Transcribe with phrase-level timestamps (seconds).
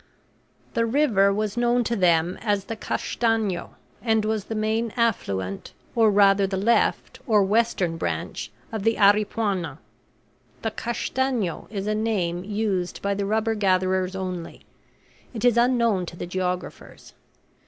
[0.73, 6.09] The river was known to them as the Castanho, and was the main affluent or
[6.09, 9.77] rather the left or western branch, of the Aripuanan;
[10.63, 14.65] the Castanho is a name used by the rubber gatherers only;
[15.35, 17.13] it is unknown to the geographers.